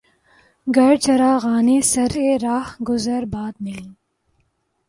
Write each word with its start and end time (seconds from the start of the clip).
گر 0.67 0.95
چراغانِ 1.03 1.67
سرِ 1.91 2.15
رہ 2.43 2.65
گزرِ 2.87 3.23
باد 3.33 3.53
نہیں 3.61 3.89